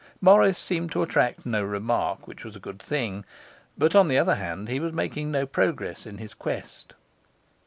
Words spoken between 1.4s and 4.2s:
no remark, which was a good thing; but, on the